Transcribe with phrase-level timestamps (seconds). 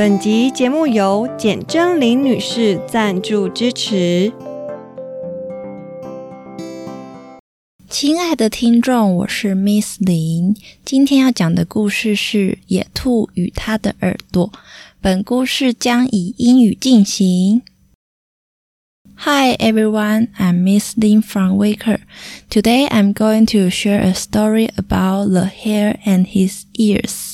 [0.00, 4.32] 本集节目由简真林女士赞助支持。
[7.90, 14.48] 亲爱的听众，我是 Miss 林，今天要讲的故事是《野兔与它的耳朵》。
[15.02, 17.60] 本故事将以英语进行。
[19.16, 21.98] Hi everyone, I'm Miss Lin from Waker.
[22.48, 27.29] Today I'm going to share a story about the hare and his ears.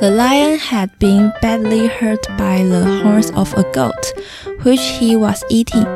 [0.00, 4.12] The lion had been badly hurt by the horns of a goat,
[4.62, 5.86] which he was eating.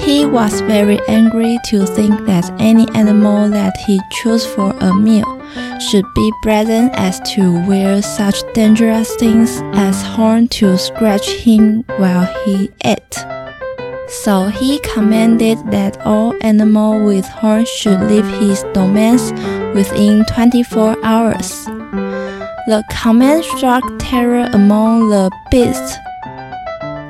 [0.00, 5.40] He was very angry to think that any animal that he chose for a meal
[5.78, 12.26] should be brazen as to wear such dangerous things as horn to scratch him while
[12.44, 13.24] he ate.
[14.08, 19.30] So he commanded that all animals with horns should leave his domains
[19.76, 21.68] within 24 hours.
[22.64, 25.96] The command struck terror among the beasts.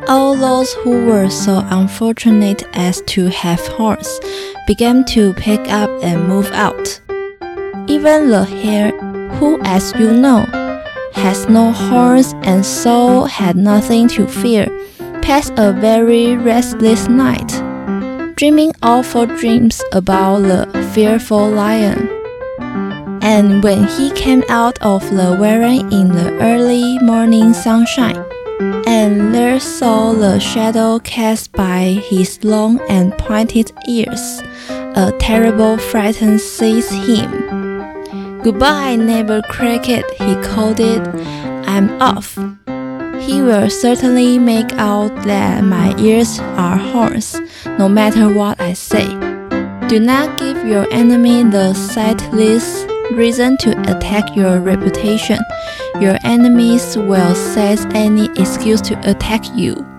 [0.09, 4.19] All those who were so unfortunate as to have horns
[4.67, 6.99] began to pick up and move out.
[7.87, 8.93] Even the hare,
[9.33, 10.47] who, as you know,
[11.13, 14.67] has no horns and so had nothing to fear,
[15.21, 17.53] passed a very restless night,
[18.37, 22.22] dreaming awful dreams about the fearful lion.
[23.23, 28.23] And when he came out of the warren in the early morning sunshine,
[28.85, 36.17] and there saw the shadow cast by his long and pointed ears, a terrible fright
[36.17, 38.41] seized him.
[38.43, 41.01] Goodbye, neighbor cricket, he called it.
[41.67, 42.37] I'm off.
[43.23, 47.41] He will certainly make out that my ears are horns,
[47.79, 49.07] no matter what I say.
[49.87, 55.39] Do not give your enemy the slightest reason to attack your reputation.
[56.01, 59.92] Your enemies will seize any excuse to attack you.